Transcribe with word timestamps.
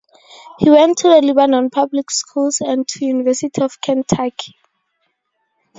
He 0.57 0.67
went 0.67 0.97
to 0.97 1.09
the 1.09 1.21
Lebanon 1.21 1.69
public 1.69 2.09
schools 2.09 2.57
and 2.59 2.87
to 2.87 3.05
University 3.05 3.61
of 3.61 3.79
Kentucky. 3.79 4.55